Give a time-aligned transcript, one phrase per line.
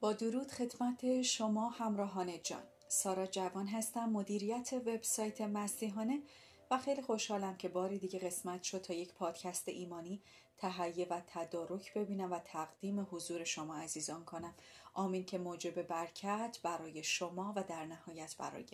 [0.00, 2.62] با درود خدمت شما همراهان جان.
[2.88, 6.22] سارا جوان هستم مدیریت وبسایت مسیحانه
[6.70, 10.22] و خیلی خوشحالم که باری دیگه قسمت شد تا یک پادکست ایمانی
[10.58, 14.54] تهیه و تدارک ببینم و تقدیم حضور شما عزیزان کنم.
[14.94, 18.66] آمین که موجب برکت برای شما و در نهایت برای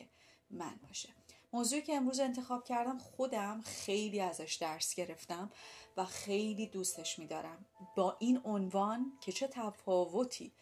[0.51, 1.09] من باشه.
[1.53, 5.51] موضوعی که امروز انتخاب کردم خودم خیلی ازش درس گرفتم
[5.97, 7.65] و خیلی دوستش میدارم.
[7.97, 10.53] با این عنوان که چه تفاوتی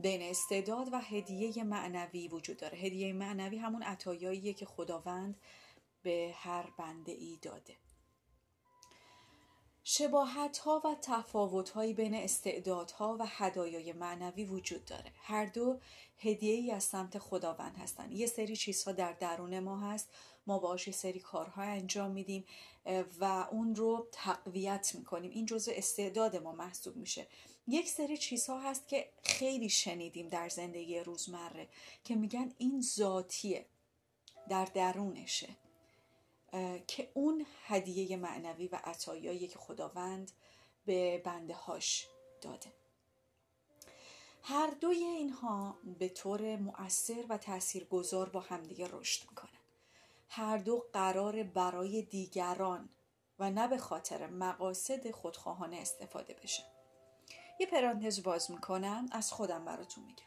[0.00, 2.78] بین استعداد و هدیه معنوی وجود داره.
[2.78, 5.40] هدیه معنوی همون عطایاییه که خداوند
[6.02, 7.76] به هر بنده ای داده.
[9.84, 15.12] شباهت ها و تفاوت هایی بین استعدادها و هدایای معنوی وجود داره.
[15.16, 15.80] هر دو
[16.18, 20.08] هدیه ای از سمت خداوند هستن یه سری چیزها در درون ما هست.
[20.46, 22.44] ما باش یه سری کارها انجام میدیم
[23.20, 25.30] و اون رو تقویت می‌کنیم.
[25.30, 27.26] این جزء استعداد ما محسوب میشه.
[27.66, 31.68] یک سری چیزها هست که خیلی شنیدیم در زندگی روزمره
[32.04, 33.66] که میگن این ذاتیه
[34.48, 35.48] در درونشه
[36.86, 40.32] که اون هدیه معنوی و عطایایی که خداوند
[40.86, 42.06] به بنده هاش
[42.40, 42.72] داده.
[44.42, 49.60] هر دوی اینها به طور مؤثر و تاثیرگذار با همدیگه رشد می‌کنن.
[50.28, 52.88] هر دو قرار برای دیگران
[53.38, 56.62] و نه به خاطر مقاصد خودخواهانه استفاده بشه.
[57.60, 60.24] یه پرانتز باز می‌کنم از خودم براتون میگم.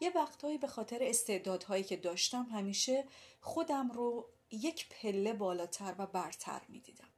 [0.00, 3.04] یه وقتهایی به خاطر استعدادهایی که داشتم همیشه
[3.40, 7.08] خودم رو یک پله بالاتر و برتر می‌دیدم.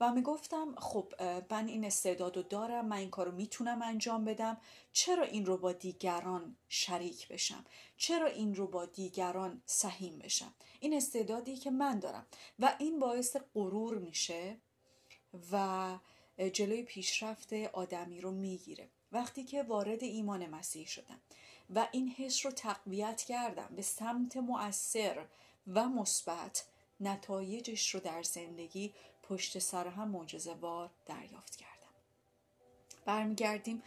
[0.00, 1.12] و می‌گفتم خب
[1.50, 4.60] من این استعداد رو دارم من این کار رو می‌تونم انجام بدم
[4.92, 7.64] چرا این رو با دیگران شریک بشم؟
[7.96, 12.26] چرا این رو با دیگران سهیم بشم؟ این استعدادی که من دارم.
[12.58, 14.60] و این باعث غرور میشه
[15.52, 15.98] و
[16.50, 18.88] جلوی پیشرفت آدمی رو می‌گیره.
[19.12, 21.20] وقتی که وارد ایمان مسیح شدم
[21.74, 25.26] و این حس رو تقویت کردم به سمت مؤثر
[25.66, 26.66] و مثبت
[27.00, 31.72] نتایجش رو در زندگی پشت سر هم معجزه بار دریافت کردم.
[33.04, 33.82] برمیگردیم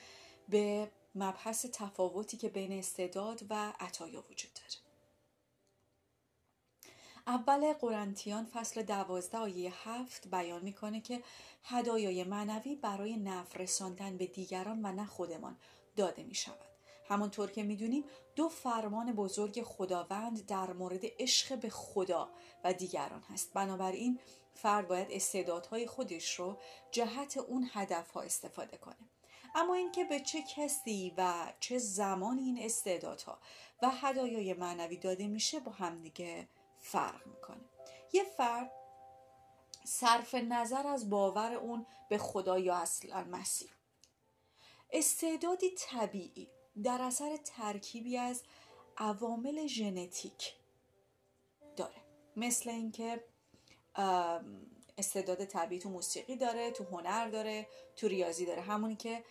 [0.50, 4.85] به مبحث تفاوتی که بین استعداد و عطایا وجود داره.
[7.28, 11.24] اول قرنتیان فصل دوازده آیه هفت بیان می‌کنه که
[11.64, 15.58] هدایای معنوی برای نفع رساندن به دیگران و نه خودمان
[15.96, 16.76] داده می شود.
[17.10, 18.04] همانطور که می‌دونیم
[18.36, 22.30] دو فرمان بزرگ خداوند در مورد عشق به خدا
[22.64, 24.20] و دیگران هست بنابراین
[24.54, 26.58] فرد باید استعدادهای خودش رو
[26.92, 29.10] جهت اون هدفها استفاده کنه
[29.56, 33.38] اما اینکه به چه کسی و چه زمانی این استعدادها
[33.82, 36.48] و هدایای معنوی داده میشه با همدیگه
[36.86, 37.66] فرق می‌کنه.
[38.14, 38.72] یه فرد
[39.86, 43.70] صرف نظر از باور اون به خدا یا اصلا مسیح.
[44.90, 46.50] استعدادی طبیعی
[46.84, 48.44] در اثر ترکیبی از
[48.98, 50.54] عوامل ژنتیک
[51.76, 52.02] داره.
[52.36, 53.24] مثل اینکه
[54.98, 58.62] استعداد طبیعی تو موسیقی داره تو هنر داره تو ریاضی داره.
[58.62, 59.24] همونی که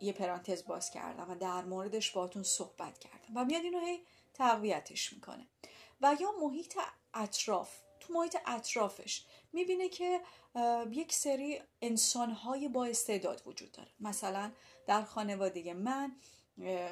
[0.00, 3.36] یه پرانتز باز کردم و در موردش باتون صحبت کردم.
[3.36, 5.46] و میاد اینو هی تقویتش می‌کنه.
[6.02, 6.78] و یا محیط
[7.14, 7.80] اطراف.
[8.00, 10.20] تو محیط اطرافش می‌بینه که
[10.90, 13.90] یک سری انسانهای با استعداد وجود داره.
[14.00, 14.52] مثلا
[14.86, 16.16] در خانواده من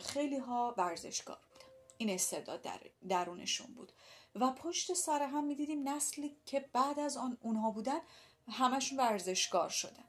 [0.00, 1.66] خیلی ها ورزشکار بودن.
[1.98, 3.93] این استعداد در درونشون بود.
[4.34, 8.00] و پشت سر هم می‌دیدیم نسلی که بعد از آن اونها بودن
[8.48, 10.04] همشون ورزشکار شدن.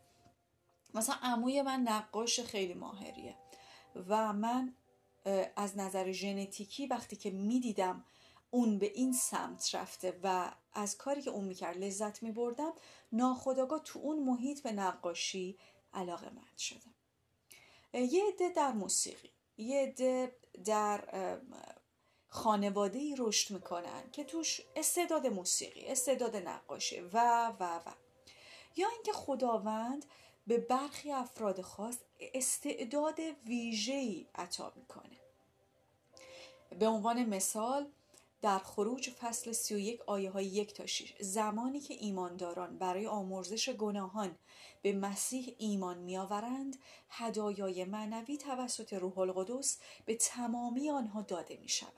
[0.94, 3.36] مثلا عموی من نقاش خیلی ماهریه.
[3.96, 4.76] و من
[5.56, 8.06] از نظر ژنتیکی وقتی که می‌دیدم
[8.52, 12.74] اون به این سمت رفته و از کاری که اون می‌کرد لذت میبردم
[13.12, 15.58] ناخداگاه تو اون محیط به نقاشی
[15.94, 16.94] علاقه مند شدم.
[17.94, 20.36] یه عده در موسیقی یه عده
[20.66, 21.40] در
[22.28, 27.92] خانواده ای رشد می‌کنن که توش استعداد موسیقی استعداد نقاشی و و و.
[28.76, 30.06] یا اینکه خداوند
[30.48, 35.18] به برخی افراد خاص استعداد ویژه‌ای عطا می‌کنه.
[36.80, 37.92] به عنوان مثال
[38.42, 44.36] در خروج فصل 31 آیه های یک تا 6 زمانی که ایمانداران برای آمرزش گناهان
[44.82, 46.78] به مسیح ایمان میآورند
[47.10, 51.92] هدایای معنوی توسط روح القدس به تمامی آنها داده می شود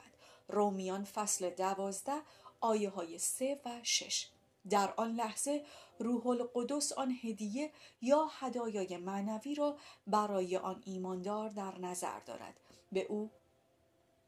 [0.47, 2.21] رومیان فصل دوازده
[2.59, 4.27] آیه های سه و شش.
[4.69, 5.65] در آن لحظه
[5.99, 12.59] روح القدس آن هدیه یا هدایای معنوی را برای آن ایماندار در نظر دارد.
[12.91, 13.31] به او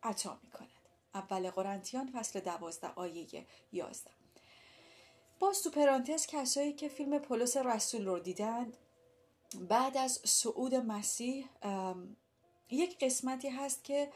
[0.03, 0.74] عطا می کند
[1.15, 4.11] اول قرنتیان فصل دوازده آیه یازده.
[5.39, 8.77] باز تو پرانتز کسایی که فیلم پولس رسول رو دیدند
[9.69, 11.49] بعد از صعود مسیح
[12.69, 14.11] یک قسمتی هست که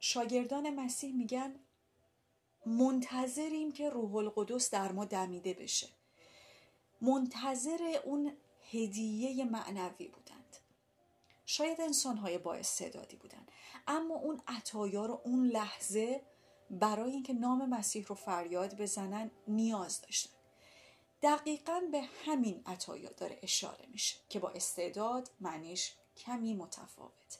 [0.00, 1.54] شاگردان مسیح میگن
[2.66, 5.88] منتظریم که روح القدس در ما دمیده بشه.
[7.00, 8.32] منتظر اون
[8.72, 10.37] هدیه معنوی بودند
[11.50, 13.50] شاید انسانهای با استعدادی بودند
[13.86, 16.22] اما اون عطایا رو اون لحظه
[16.70, 20.30] برای اینکه نام مسیح رو فریاد بزنن نیاز داشتن.
[21.22, 27.38] دقیقا به همین عطایا داره اشاره میشه که با استعداد معنیش کمی متفاوت.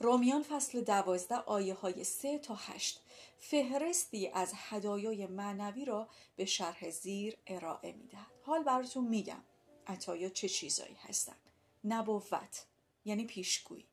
[0.00, 3.02] رومیان فصل دوازده آیه های سه تا هشت
[3.38, 8.32] فهرستی از هدایای معنوی را به شرح زیر ارائه می‌دهد.
[8.42, 9.42] حال براتون میگم.
[9.86, 11.46] عطایا چه چیزایی هستند؟
[11.86, 12.66] نبوت
[13.04, 13.88] یعنی پیشگویی.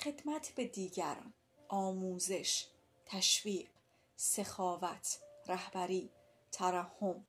[0.00, 1.34] خدمت به دیگران
[1.68, 2.66] آموزش
[3.06, 3.70] تشویق
[4.16, 6.10] سخاوت رهبری
[6.52, 7.26] ترحم.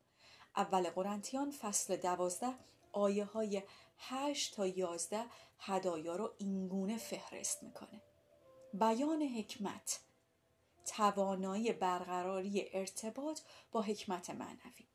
[0.56, 2.56] اول قرنتیان فصل دوازده
[2.92, 3.64] آیه های
[3.98, 5.26] هشت تا یازده
[5.60, 8.02] هدایا رو اینگونه فهرست می‌کنه.
[8.74, 10.00] بیان حکمت.
[10.86, 13.42] توانایی برقراری ارتباط
[13.72, 14.88] با حکمت معنوی.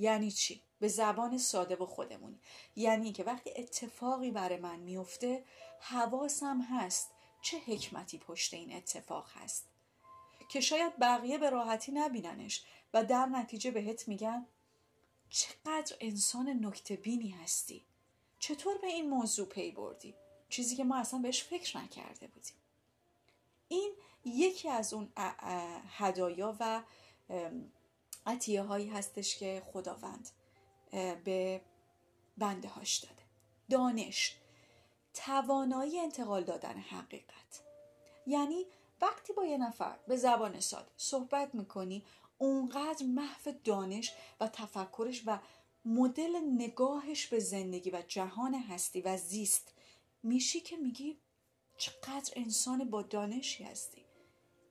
[0.00, 2.40] یعنی چی؟ به زبان ساده و خودمونی.
[2.76, 5.44] یعنی که وقتی اتفاقی برای من میفته
[5.80, 7.10] حواسم هست
[7.42, 9.68] چه حکمتی پشت این اتفاق هست.
[10.48, 12.64] که شاید بقیه به راحتی نبیننش
[12.94, 14.46] و در نتیجه بهت میگن
[15.30, 17.84] چقدر انسان نکته بینی هستی.
[18.38, 20.14] چطور به این موضوع پی بردی؟
[20.48, 22.54] چیزی که ما اصلا بهش فکر نکرده بودیم.
[23.68, 23.92] این
[24.24, 25.12] یکی از اون
[25.98, 26.82] هدایا و
[28.26, 30.28] عطیه هایی هستش که خداوند
[31.24, 31.60] به
[32.38, 33.22] بنده هاش داده.
[33.70, 34.36] دانش
[35.14, 37.62] توانایی انتقال دادن حقیقت.
[38.26, 38.66] یعنی
[39.00, 42.04] وقتی با یه نفر به زبان ساده صحبت می‌کنی
[42.38, 45.38] اونقدر محو دانش و تفکرش و
[45.84, 49.74] مدل نگاهش به زندگی و جهان هستی و زیست
[50.22, 51.18] میشی که میگی
[51.76, 54.04] چقدر انسان با دانشی هستی.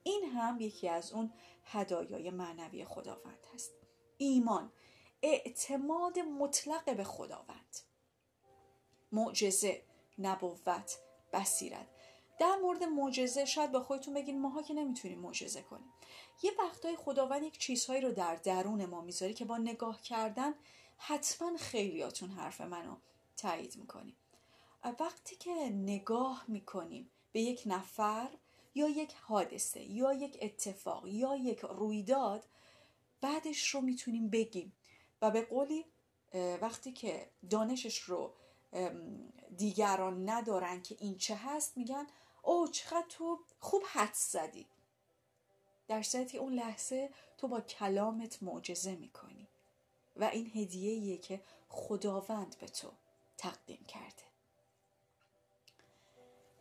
[0.04, 1.34] این هم یکی از اون
[1.71, 3.71] هدایای معنوی خداوند هست.
[4.18, 4.71] ایمان
[5.21, 7.77] اعتماد مطلق به خداوند.
[9.12, 9.83] معجزه
[10.19, 10.98] نبوت
[11.33, 11.88] بصیرت.
[12.39, 15.94] در مورد معجزه شاید با خودتون بگین ماها که نمی‌تونیم معجزه کنیم.
[16.44, 20.54] یه وقتای خداوند یک چیزهایی رو در درون ما می‌ذاره که با نگاه کردن
[20.98, 22.95] حتما خیلیاتون حرف منو
[23.38, 24.15] تایید می‌کنیم
[25.00, 28.30] وقتی که نگاه می‌کنیم به یک نفر
[28.75, 32.45] یا یک حادثه یا یک اتفاق یا یک رویداد
[33.21, 34.74] بعدش رو می‌تونیم بگیم.
[35.21, 35.86] و به قولی
[36.33, 38.33] وقتی که دانشش رو
[39.57, 42.07] دیگران ندارن که این چه هست میگن
[42.44, 44.68] او چقدر تو خوب حد زدی.
[45.88, 49.48] در صورتی اون لحظه تو با کلامت معجزه می‌کنی.
[50.15, 52.92] و این هدیه که خداوند به تو
[53.38, 54.24] تقدیم کرده.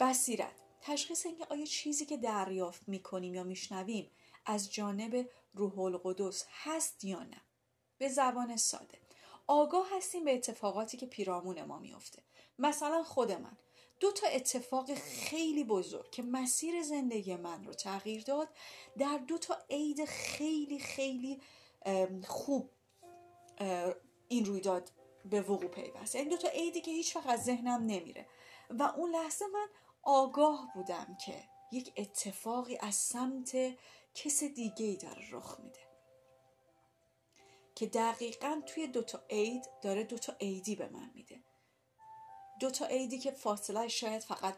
[0.00, 0.67] بصیرت.
[0.80, 4.10] تشخیص اینکه آیا چیزی که دریافت می‌کنیم یا میشنویم
[4.46, 7.42] از جانب روح القدس هست یا نه؟
[7.98, 8.98] به زبان ساده.
[9.46, 12.22] آگاه هستیم به اتفاقاتی که پیرامون ما میافته.
[12.58, 13.56] مثلا خود من.
[14.00, 18.48] دو تا اتفاق خیلی بزرگ که مسیر زندگی من رو تغییر داد
[18.98, 21.40] در دو تا عید خیلی خیلی
[22.26, 22.70] خوب
[24.28, 24.90] این رویداد
[25.24, 26.16] به وقوع پیوست.
[26.16, 28.26] این دو تا عیدی که هیچ وقت از ذهنم نمیره.
[28.70, 29.68] و اون لحظه من
[30.10, 33.56] آگاه بودم که یک اتفاقی از سمت
[34.14, 35.80] کس دیگه ای داره رخ میده.
[37.74, 41.40] که دقیقا توی دوتا عید داره دوتا عیدی به من میده.
[42.60, 44.56] دوتا عیدی که فاصله شاید فقط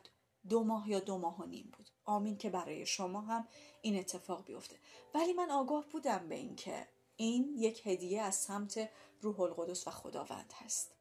[0.48, 1.90] دو ماه یا دو ماه و نیم بود.
[2.04, 3.48] آمین که برای شما هم
[3.82, 4.76] این اتفاق بیفته.
[5.14, 8.90] ولی من آگاه بودم به این که این یک هدیه از سمت
[9.20, 10.94] روح القدس و خداوند هست.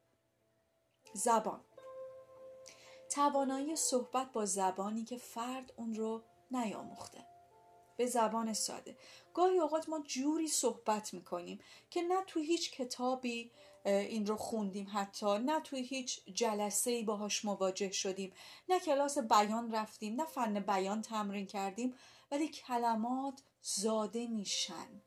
[1.13, 1.63] زبان.
[3.09, 7.25] توانایی صحبت با زبانی که فرد اون رو نیاموخته.
[7.97, 8.97] به زبان ساده.
[9.33, 13.51] گاهی اوقات ما جوری صحبت می‌کنیم که نه تو هیچ کتابی
[13.85, 18.33] این رو خوندیم حتی نه توی هیچ جلسه ای باهاش مواجه شدیم
[18.69, 21.95] نه کلاس بیان رفتیم نه فن بیان تمرین کردیم
[22.31, 25.01] ولی کلمات زاده میشن.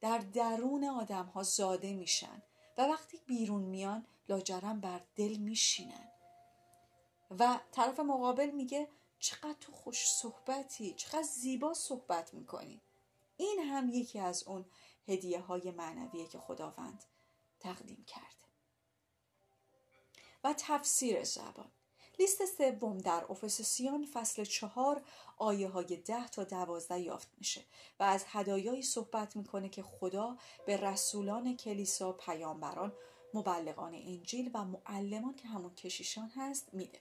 [0.00, 2.42] در درون آدم ها زاده میشن
[2.78, 6.07] و وقتی بیرون میان لاجرم بر دل میشینن.
[7.30, 12.80] و طرف مقابل میگه چقدر تو خوش صحبتی چقدر زیبا صحبت می‌کنی.
[13.36, 14.64] این هم یکی از اون
[15.08, 17.04] هدیه های معنویه که خداوند
[17.60, 18.48] تقدیم کرده.
[20.44, 21.70] و تفسیر زبان.
[22.18, 25.02] لیست سوم در افسسیان فصل چهار
[25.36, 27.64] آیه های ده تا دوازده یافت میشه
[28.00, 32.92] و از هدایایی صحبت می‌کنه که خدا به رسولان کلیسا پیامبران
[33.34, 37.00] مبلغان انجیل و معلمان که همون کشیشان هست میده.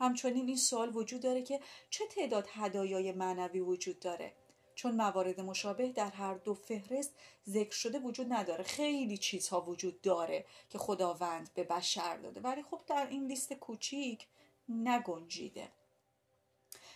[0.00, 1.60] همچنین این سوال وجود داره که
[1.90, 4.32] چه تعداد هدایای معنوی وجود داره.
[4.74, 7.14] چون موارد مشابه در هر دو فهرست
[7.48, 8.64] ذکر شده وجود نداره.
[8.64, 12.40] خیلی چیزها وجود داره که خداوند به بشر داده.
[12.40, 14.26] ولی خب در این لیست کوچیک
[14.68, 15.68] نگنجیده.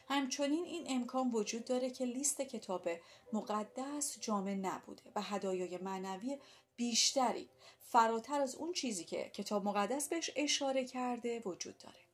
[0.08, 2.88] همچنین این امکان وجود داره که لیست کتاب
[3.32, 6.38] مقدس جامع نبوده و هدایای معنوی
[6.76, 7.48] بیشتری
[7.80, 12.09] فراتر از اون چیزی که کتاب مقدس بهش اشاره کرده وجود داره.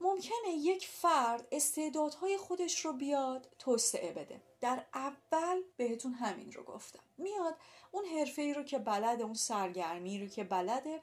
[0.00, 4.42] ممکنه یک فرد استعدادهای خودش رو بیاد توسعه بده.
[4.60, 7.02] در اول بهتون همین رو گفتم.
[7.18, 7.56] میاد
[7.90, 11.02] اون حرفه ای رو که بلده اون سرگرمی رو که بلده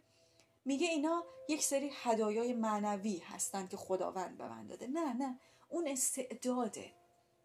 [0.66, 4.88] میگه اینا یک سری هدایای معنوی هستن که خداوند به من داده.
[4.88, 5.40] نه نه.
[5.70, 6.92] اون استعداده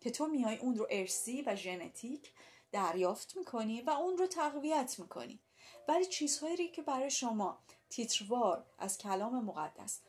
[0.01, 2.33] که تو میای اون رو ارسی و ژنتیک
[2.73, 5.41] دریافت می‌کنی و اون رو تقویت می‌کنی.
[5.89, 7.59] ولی چیزهایی که برای شما
[7.91, 10.01] تیتروار از کلام مقدس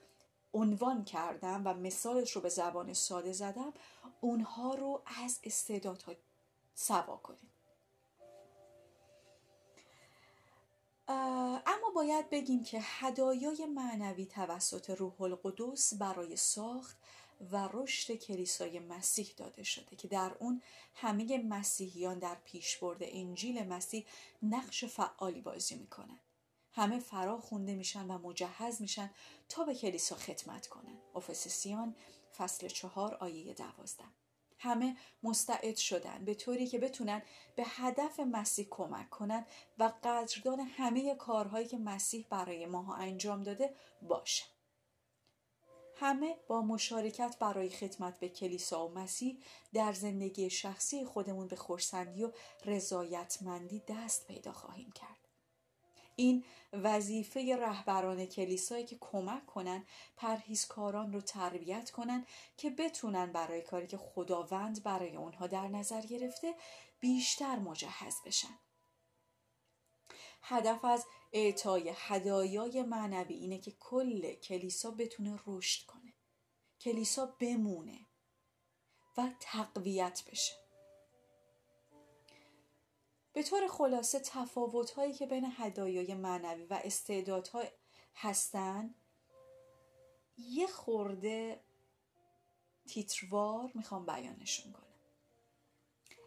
[0.53, 3.73] عنوان کردم و مثالش رو به زبان ساده زدم
[4.21, 6.13] اونها رو از استعدادها
[6.75, 7.51] سوا کنید
[11.65, 16.97] اما باید بگیم که هدایای معنوی توسط روح القدس برای ساخت
[17.51, 20.61] و رشد کلیسای مسیح داده شده که در اون
[20.95, 24.05] همه مسیحیان در پیشبرد انجیل مسیح
[24.43, 26.19] نقش فعالی بازی می‌کنن.
[26.71, 29.11] همه فرا خونده میشن و مجهز میشن
[29.49, 30.97] تا به کلیسا خدمت کنن.
[31.15, 31.95] افسسیان
[32.37, 34.03] فصل چهار آیه دوازده.
[34.59, 37.21] همه مستعد شدن به طوری که بتونن
[37.55, 39.45] به هدف مسیح کمک کنن
[39.77, 44.45] و قدردان همه کارهایی که مسیح برای ماها انجام داده باشن
[45.95, 52.23] همه با مشارکت برای خدمت به کلیسا و مسیح در زندگی شخصی خودمون به خورسندی
[52.23, 52.31] و
[52.65, 55.20] رضایتمندی دست پیدا خواهیم کرد.
[56.15, 59.85] این وظیفه رهبران کلیسایی که کمک کنن
[60.17, 62.25] پرهیزکاران رو تربیت کنن
[62.57, 66.55] که بتونن برای کاری که خداوند برای اونها در نظر گرفته
[66.99, 68.59] بیشتر مجهز بشن.
[70.41, 76.13] هدف از اعطای هدایای معنوی اینه که کل کلیسا بتونه رشد کنه
[76.81, 78.07] کلیسا بمونه
[79.17, 80.53] و تقویت بشه
[83.33, 87.63] به طور خلاصه تفاوت هایی که بین هدایای معنوی و استعدادها
[88.15, 88.95] هستن
[90.37, 91.59] یه خورده
[92.87, 94.85] تیتروار می‌خوام بیانشون کنم.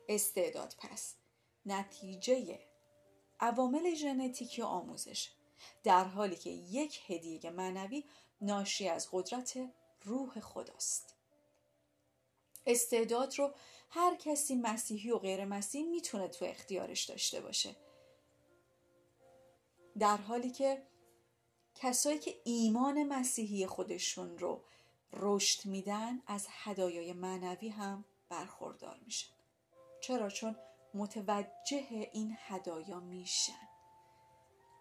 [0.08, 1.14] استعداد پس
[1.66, 2.60] نتیجه
[3.40, 5.30] عوامل ژنتیکی و آموزش
[5.84, 8.04] در حالی که یک هدیه معنوی
[8.40, 9.70] ناشی از قدرت
[10.02, 11.14] روح خداست.
[12.66, 13.54] استعداد رو
[13.90, 17.76] هر کسی مسیحی و غیر مسیحی می‌تونه تو اختیارش داشته باشه.
[19.98, 20.86] در حالی که
[21.74, 24.64] کسایی که ایمان مسیحی خودشون رو
[25.12, 29.34] رشد میدن از هدایای معنوی هم برخوردار میشن.
[30.00, 30.56] چرا؟ چون
[30.94, 33.68] متوجه این هدایا میشن.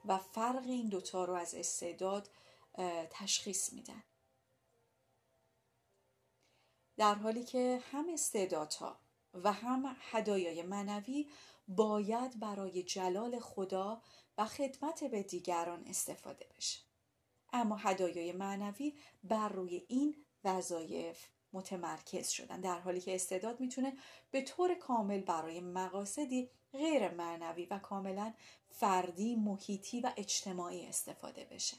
[0.05, 2.29] و فرق این دوتا رو از استعداد
[3.09, 4.03] تشخیص میدن.
[6.97, 8.99] در حالی که هم استعدادها
[9.33, 11.27] و هم هدایای منوی
[11.67, 14.01] باید برای جلال خدا
[14.37, 16.79] و خدمت به دیگران استفاده بشه.
[17.53, 23.93] اما هدایای معنوی بر روی این وظایف متمرکز شدن در حالی که استعداد می‌تونه
[24.31, 28.33] به طور کامل برای مقاصدی غیر معنوی و کاملا
[28.69, 31.77] فردی محیطی و اجتماعی استفاده بشه.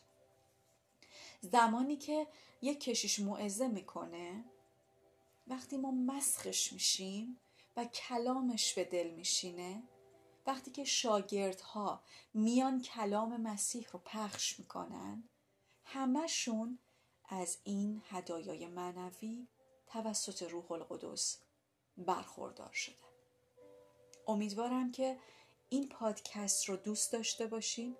[1.40, 2.26] زمانی که
[2.62, 4.44] یک کشیش معزه می‌کنه
[5.46, 7.40] وقتی ما مسخش میشیم
[7.76, 9.82] و کلامش به دل میشینه
[10.46, 12.02] وقتی که شاگردها
[12.34, 15.28] میان کلام مسیح رو پخش می‌کنن
[15.84, 16.78] همشون
[17.28, 19.48] از این هدایای معنوی
[19.86, 21.38] توسط روح القدس
[21.96, 23.04] برخوردار شده
[24.26, 25.18] امیدوارم که
[25.68, 27.96] این پادکست رو دوست داشته باشین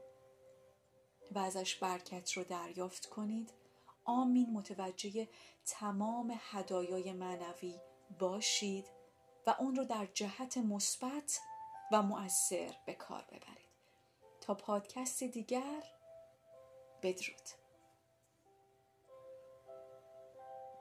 [1.30, 3.63] و ازش برکت رو دریافت کنید.
[4.04, 4.50] آمین.
[4.50, 5.28] متوجه
[5.66, 7.80] تمام هدایای معنوی
[8.18, 8.86] باشید
[9.46, 11.40] و اون رو در جهت مثبت
[11.92, 13.74] و مؤثر به کار ببرید.
[14.40, 15.82] تا پادکست دیگر
[17.02, 17.63] بدرود.